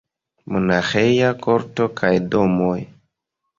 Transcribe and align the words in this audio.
Monaĥeja 0.55 1.29
korto 1.45 1.89
kaj 2.01 2.13
domoj. 2.37 2.81